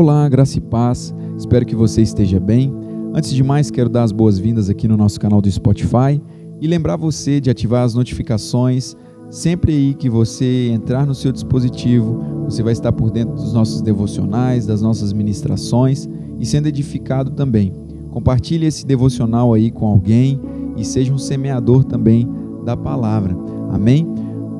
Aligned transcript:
Olá, 0.00 0.26
graça 0.30 0.56
e 0.56 0.62
paz. 0.62 1.14
Espero 1.36 1.66
que 1.66 1.76
você 1.76 2.00
esteja 2.00 2.40
bem. 2.40 2.72
Antes 3.14 3.34
de 3.34 3.44
mais, 3.44 3.70
quero 3.70 3.90
dar 3.90 4.02
as 4.02 4.12
boas-vindas 4.12 4.70
aqui 4.70 4.88
no 4.88 4.96
nosso 4.96 5.20
canal 5.20 5.42
do 5.42 5.50
Spotify 5.50 6.18
e 6.58 6.66
lembrar 6.66 6.96
você 6.96 7.38
de 7.38 7.50
ativar 7.50 7.84
as 7.84 7.94
notificações. 7.94 8.96
Sempre 9.30 9.72
aí 9.72 9.92
que 9.92 10.08
você 10.08 10.70
entrar 10.70 11.04
no 11.04 11.14
seu 11.14 11.30
dispositivo, 11.30 12.18
você 12.46 12.62
vai 12.62 12.72
estar 12.72 12.92
por 12.92 13.10
dentro 13.10 13.34
dos 13.34 13.52
nossos 13.52 13.82
devocionais, 13.82 14.64
das 14.64 14.80
nossas 14.80 15.12
ministrações 15.12 16.08
e 16.38 16.46
sendo 16.46 16.68
edificado 16.68 17.32
também. 17.32 17.70
Compartilhe 18.10 18.64
esse 18.64 18.86
devocional 18.86 19.52
aí 19.52 19.70
com 19.70 19.86
alguém 19.86 20.40
e 20.78 20.82
seja 20.82 21.12
um 21.12 21.18
semeador 21.18 21.84
também 21.84 22.26
da 22.64 22.74
palavra. 22.74 23.36
Amém? 23.70 24.08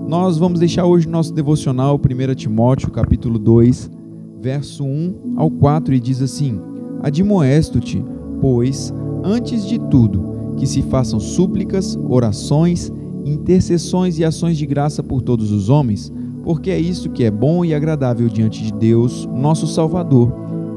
Nós 0.07 0.36
vamos 0.36 0.61
deixar 0.61 0.84
hoje 0.84 1.09
nosso 1.09 1.32
devocional 1.32 1.99
1 1.99 2.35
Timóteo, 2.35 2.91
capítulo 2.91 3.38
2, 3.38 4.00
verso 4.40 4.85
1 4.85 5.35
ao 5.36 5.50
4, 5.50 5.94
e 5.94 6.00
diz 6.00 6.22
assim: 6.22 6.58
Admoesto-te, 7.03 8.03
pois, 8.40 8.93
antes 9.22 9.66
de 9.66 9.79
tudo, 9.79 10.54
que 10.57 10.66
se 10.66 10.82
façam 10.82 11.21
súplicas, 11.21 11.99
orações, 12.08 12.90
intercessões 13.25 14.18
e 14.18 14.25
ações 14.25 14.57
de 14.57 14.66
graça 14.66 15.03
por 15.03 15.21
todos 15.22 15.53
os 15.53 15.68
homens, 15.68 16.13
porque 16.43 16.71
é 16.71 16.79
isso 16.79 17.11
que 17.11 17.25
é 17.25 17.30
bom 17.30 17.64
e 17.64 17.75
agradável 17.75 18.29
diante 18.29 18.63
de 18.63 18.72
Deus, 18.72 19.29
nosso 19.35 19.66
Salvador, 19.66 20.32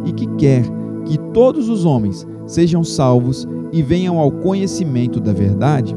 e 0.06 0.12
que 0.12 0.28
quer 0.36 0.64
que 1.06 1.18
todos 1.34 1.70
os 1.70 1.86
homens 1.86 2.28
sejam 2.46 2.84
salvos 2.84 3.48
e 3.72 3.82
venham 3.82 4.20
ao 4.20 4.32
conhecimento 4.32 5.20
da 5.20 5.32
verdade. 5.32 5.96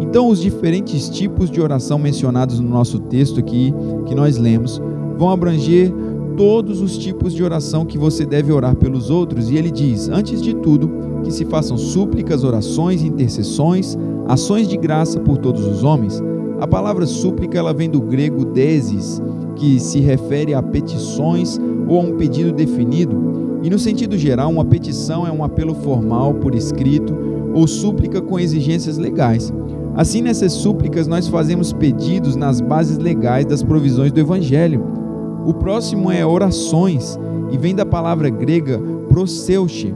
Então, 0.00 0.28
os 0.28 0.40
diferentes 0.40 1.08
tipos 1.08 1.50
de 1.50 1.60
oração 1.60 1.98
mencionados 1.98 2.60
no 2.60 2.68
nosso 2.68 2.98
texto 3.00 3.40
aqui, 3.40 3.74
que 4.06 4.14
nós 4.14 4.36
lemos, 4.36 4.80
vão 5.18 5.30
abranger 5.30 5.92
todos 6.38 6.80
os 6.80 6.96
tipos 6.96 7.34
de 7.34 7.42
oração 7.42 7.84
que 7.84 7.98
você 7.98 8.24
deve 8.24 8.52
orar 8.52 8.76
pelos 8.76 9.10
outros, 9.10 9.50
e 9.50 9.56
ele 9.56 9.72
diz, 9.72 10.08
antes 10.08 10.40
de 10.40 10.54
tudo, 10.54 10.88
que 11.24 11.32
se 11.32 11.44
façam 11.44 11.76
súplicas, 11.76 12.44
orações, 12.44 13.02
intercessões, 13.02 13.98
ações 14.28 14.68
de 14.68 14.76
graça 14.76 15.18
por 15.18 15.36
todos 15.38 15.66
os 15.66 15.82
homens. 15.82 16.22
A 16.60 16.66
palavra 16.66 17.06
súplica 17.06 17.58
ela 17.58 17.74
vem 17.74 17.90
do 17.90 18.00
grego 18.00 18.44
desis, 18.44 19.20
que 19.56 19.80
se 19.80 19.98
refere 19.98 20.54
a 20.54 20.62
petições 20.62 21.60
ou 21.88 21.98
a 21.98 22.04
um 22.04 22.16
pedido 22.16 22.52
definido. 22.52 23.60
E 23.64 23.68
no 23.68 23.78
sentido 23.78 24.16
geral, 24.16 24.48
uma 24.48 24.64
petição 24.64 25.26
é 25.26 25.32
um 25.32 25.42
apelo 25.42 25.74
formal 25.74 26.34
por 26.34 26.54
escrito 26.54 27.16
ou 27.52 27.66
súplica 27.66 28.22
com 28.22 28.38
exigências 28.38 28.96
legais. 28.96 29.52
Assim, 29.96 30.22
nessas 30.22 30.52
súplicas, 30.52 31.08
nós 31.08 31.26
fazemos 31.26 31.72
pedidos 31.72 32.36
nas 32.36 32.60
bases 32.60 32.96
legais 32.96 33.44
das 33.44 33.60
provisões 33.60 34.12
do 34.12 34.20
Evangelho. 34.20 35.07
O 35.46 35.54
próximo 35.54 36.10
é 36.10 36.24
orações 36.24 37.18
e 37.50 37.56
vem 37.56 37.74
da 37.74 37.86
palavra 37.86 38.28
grega 38.28 38.80
proseuche, 39.08 39.94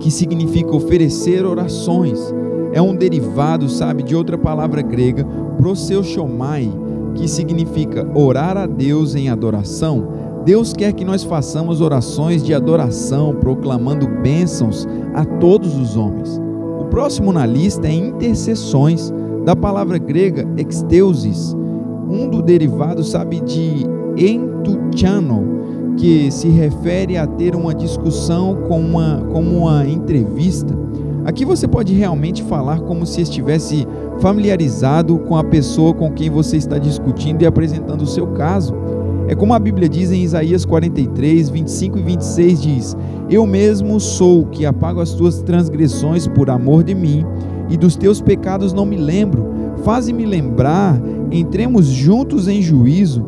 que 0.00 0.10
significa 0.10 0.74
oferecer 0.74 1.44
orações. 1.44 2.18
É 2.72 2.80
um 2.80 2.94
derivado, 2.94 3.68
sabe, 3.68 4.02
de 4.02 4.14
outra 4.14 4.38
palavra 4.38 4.80
grega, 4.82 5.26
proseuchomai, 5.58 6.70
que 7.14 7.28
significa 7.28 8.06
orar 8.14 8.56
a 8.56 8.66
Deus 8.66 9.14
em 9.14 9.28
adoração. 9.28 10.08
Deus 10.44 10.72
quer 10.72 10.92
que 10.92 11.04
nós 11.04 11.22
façamos 11.22 11.80
orações 11.80 12.42
de 12.42 12.54
adoração, 12.54 13.34
proclamando 13.34 14.08
bênçãos 14.22 14.88
a 15.14 15.24
todos 15.24 15.76
os 15.76 15.96
homens. 15.96 16.40
O 16.80 16.84
próximo 16.86 17.32
na 17.32 17.46
lista 17.46 17.86
é 17.86 17.92
intercessões, 17.92 19.12
da 19.44 19.56
palavra 19.56 19.98
grega 19.98 20.46
exteusis, 20.56 21.56
um 22.12 22.28
do 22.28 22.42
derivado, 22.42 23.02
sabe, 23.02 23.40
de 23.40 23.86
entuchano, 24.16 25.94
que 25.96 26.30
se 26.30 26.48
refere 26.48 27.16
a 27.16 27.26
ter 27.26 27.54
uma 27.54 27.74
discussão 27.74 28.56
com 28.68 28.80
uma, 28.80 29.22
como 29.32 29.58
uma 29.62 29.86
entrevista. 29.86 30.76
Aqui 31.24 31.44
você 31.44 31.68
pode 31.68 31.94
realmente 31.94 32.42
falar 32.42 32.80
como 32.80 33.06
se 33.06 33.20
estivesse 33.20 33.86
familiarizado 34.20 35.18
com 35.20 35.36
a 35.36 35.44
pessoa 35.44 35.94
com 35.94 36.10
quem 36.10 36.28
você 36.28 36.56
está 36.56 36.78
discutindo 36.78 37.42
e 37.42 37.46
apresentando 37.46 38.02
o 38.02 38.06
seu 38.06 38.26
caso. 38.28 38.74
É 39.28 39.34
como 39.34 39.54
a 39.54 39.58
Bíblia 39.58 39.88
diz 39.88 40.10
em 40.10 40.22
Isaías 40.22 40.64
43, 40.64 41.48
25 41.48 41.98
e 41.98 42.02
26: 42.02 42.62
diz: 42.62 42.96
Eu 43.30 43.46
mesmo 43.46 44.00
sou 44.00 44.46
que 44.46 44.66
apago 44.66 45.00
as 45.00 45.12
tuas 45.12 45.40
transgressões 45.42 46.26
por 46.26 46.50
amor 46.50 46.82
de 46.82 46.94
mim, 46.94 47.24
e 47.70 47.76
dos 47.76 47.96
teus 47.96 48.20
pecados 48.20 48.72
não 48.72 48.84
me 48.84 48.96
lembro. 48.96 49.46
Faze-me 49.84 50.26
lembrar, 50.26 51.00
entremos 51.32 51.86
juntos 51.86 52.46
em 52.46 52.60
juízo, 52.60 53.24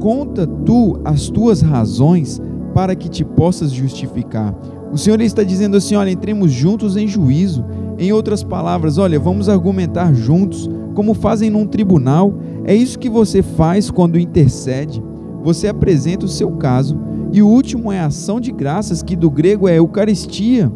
conta 0.00 0.46
tu 0.46 1.00
as 1.04 1.28
tuas 1.28 1.60
razões 1.62 2.40
para 2.74 2.94
que 2.94 3.08
te 3.08 3.24
possas 3.24 3.70
justificar. 3.70 4.54
O 4.92 4.98
Senhor 4.98 5.20
está 5.20 5.42
dizendo 5.42 5.76
assim: 5.76 5.94
olha, 5.94 6.10
entremos 6.10 6.52
juntos 6.52 6.96
em 6.96 7.06
juízo. 7.06 7.64
Em 7.96 8.12
outras 8.12 8.42
palavras, 8.42 8.98
olha, 8.98 9.20
vamos 9.20 9.48
argumentar 9.48 10.12
juntos, 10.12 10.68
como 10.94 11.14
fazem 11.14 11.48
num 11.48 11.66
tribunal. 11.66 12.34
É 12.64 12.74
isso 12.74 12.98
que 12.98 13.08
você 13.08 13.40
faz 13.40 13.90
quando 13.90 14.18
intercede. 14.18 15.02
Você 15.44 15.68
apresenta 15.68 16.26
o 16.26 16.28
seu 16.28 16.50
caso. 16.52 16.98
E 17.32 17.40
o 17.40 17.48
último 17.48 17.92
é 17.92 18.00
a 18.00 18.06
ação 18.06 18.40
de 18.40 18.50
graças, 18.50 19.02
que 19.02 19.14
do 19.14 19.30
grego 19.30 19.68
é 19.68 19.78
Eucaristia. 19.78 20.70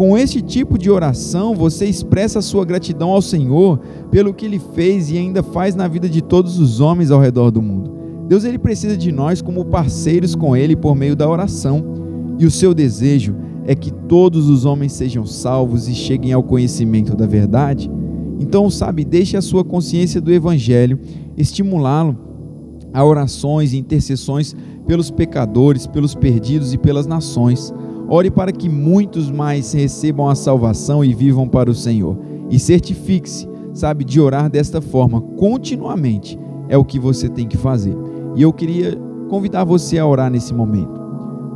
Com 0.00 0.16
este 0.16 0.40
tipo 0.40 0.78
de 0.78 0.90
oração, 0.90 1.54
você 1.54 1.84
expressa 1.84 2.40
sua 2.40 2.64
gratidão 2.64 3.10
ao 3.10 3.20
Senhor 3.20 3.78
pelo 4.10 4.32
que 4.32 4.46
ele 4.46 4.58
fez 4.74 5.10
e 5.10 5.18
ainda 5.18 5.42
faz 5.42 5.74
na 5.74 5.86
vida 5.86 6.08
de 6.08 6.22
todos 6.22 6.58
os 6.58 6.80
homens 6.80 7.10
ao 7.10 7.20
redor 7.20 7.50
do 7.50 7.60
mundo. 7.60 7.92
Deus 8.26 8.44
ele 8.44 8.58
precisa 8.58 8.96
de 8.96 9.12
nós 9.12 9.42
como 9.42 9.62
parceiros 9.62 10.34
com 10.34 10.56
ele 10.56 10.74
por 10.74 10.96
meio 10.96 11.14
da 11.14 11.28
oração. 11.28 11.84
E 12.38 12.46
o 12.46 12.50
seu 12.50 12.72
desejo 12.72 13.36
é 13.66 13.74
que 13.74 13.90
todos 13.90 14.48
os 14.48 14.64
homens 14.64 14.94
sejam 14.94 15.26
salvos 15.26 15.86
e 15.86 15.94
cheguem 15.94 16.32
ao 16.32 16.42
conhecimento 16.42 17.14
da 17.14 17.26
verdade. 17.26 17.90
Então, 18.38 18.70
sabe, 18.70 19.04
deixe 19.04 19.36
a 19.36 19.42
sua 19.42 19.62
consciência 19.62 20.18
do 20.18 20.32
evangelho 20.32 20.98
estimulá-lo 21.36 22.16
a 22.90 23.04
orações 23.04 23.74
e 23.74 23.76
intercessões 23.76 24.56
pelos 24.86 25.10
pecadores, 25.10 25.86
pelos 25.86 26.14
perdidos 26.14 26.72
e 26.72 26.78
pelas 26.78 27.06
nações. 27.06 27.70
Ore 28.08 28.30
para 28.30 28.52
que 28.52 28.68
muitos 28.68 29.30
mais 29.30 29.72
recebam 29.72 30.28
a 30.28 30.34
salvação 30.34 31.04
e 31.04 31.14
vivam 31.14 31.48
para 31.48 31.70
o 31.70 31.74
Senhor. 31.74 32.18
E 32.50 32.58
certifique-se, 32.58 33.48
sabe, 33.72 34.04
de 34.04 34.20
orar 34.20 34.50
desta 34.50 34.80
forma 34.80 35.20
continuamente. 35.20 36.38
É 36.68 36.76
o 36.76 36.84
que 36.84 36.98
você 36.98 37.28
tem 37.28 37.46
que 37.46 37.56
fazer. 37.56 37.96
E 38.36 38.42
eu 38.42 38.52
queria 38.52 38.96
convidar 39.28 39.64
você 39.64 39.98
a 39.98 40.06
orar 40.06 40.30
nesse 40.30 40.52
momento. 40.52 41.00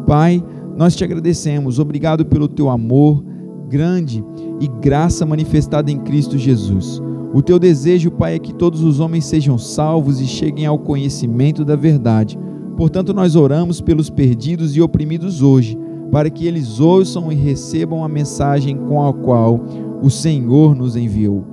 Pai, 0.06 0.42
nós 0.76 0.94
te 0.94 1.04
agradecemos, 1.04 1.78
obrigado 1.78 2.24
pelo 2.26 2.48
teu 2.48 2.68
amor 2.68 3.24
grande 3.68 4.24
e 4.60 4.68
graça 4.68 5.26
manifestada 5.26 5.90
em 5.90 5.98
Cristo 5.98 6.38
Jesus. 6.38 7.02
O 7.32 7.42
teu 7.42 7.58
desejo, 7.58 8.12
Pai, 8.12 8.36
é 8.36 8.38
que 8.38 8.54
todos 8.54 8.82
os 8.82 9.00
homens 9.00 9.24
sejam 9.24 9.58
salvos 9.58 10.20
e 10.20 10.26
cheguem 10.26 10.66
ao 10.66 10.78
conhecimento 10.78 11.64
da 11.64 11.74
verdade. 11.74 12.38
Portanto, 12.76 13.12
nós 13.12 13.34
oramos 13.34 13.80
pelos 13.80 14.08
perdidos 14.08 14.76
e 14.76 14.80
oprimidos 14.80 15.42
hoje, 15.42 15.76
para 16.10 16.30
que 16.30 16.46
eles 16.46 16.80
ouçam 16.80 17.30
e 17.30 17.34
recebam 17.34 18.04
a 18.04 18.08
mensagem 18.08 18.76
com 18.76 19.06
a 19.06 19.12
qual 19.12 19.60
o 20.02 20.10
Senhor 20.10 20.74
nos 20.74 20.96
enviou. 20.96 21.44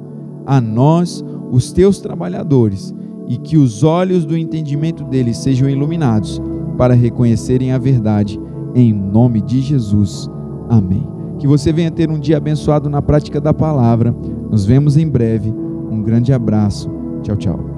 A 0.45 0.59
nós, 0.59 1.23
os 1.51 1.71
teus 1.71 1.99
trabalhadores, 1.99 2.93
e 3.27 3.37
que 3.37 3.57
os 3.57 3.83
olhos 3.83 4.25
do 4.25 4.37
entendimento 4.37 5.03
deles 5.03 5.37
sejam 5.37 5.69
iluminados 5.69 6.41
para 6.77 6.93
reconhecerem 6.93 7.71
a 7.71 7.77
verdade, 7.77 8.39
em 8.75 8.93
nome 8.93 9.41
de 9.41 9.61
Jesus. 9.61 10.29
Amém. 10.69 11.07
Que 11.39 11.47
você 11.47 11.71
venha 11.71 11.91
ter 11.91 12.09
um 12.09 12.19
dia 12.19 12.37
abençoado 12.37 12.89
na 12.89 13.01
prática 13.01 13.39
da 13.39 13.53
palavra. 13.53 14.15
Nos 14.49 14.65
vemos 14.65 14.97
em 14.97 15.07
breve. 15.07 15.53
Um 15.89 16.01
grande 16.01 16.33
abraço. 16.33 16.89
Tchau, 17.23 17.35
tchau. 17.35 17.70